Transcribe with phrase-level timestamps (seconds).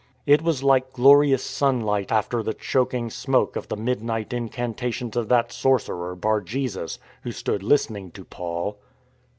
[0.25, 5.51] It was like glorious sunlight after the choking smoke of the midnight incantations of that
[5.51, 8.79] sorcerer, Bar jesus, who s.tood listening to Paul.